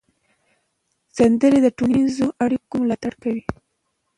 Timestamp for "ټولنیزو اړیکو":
1.77-2.73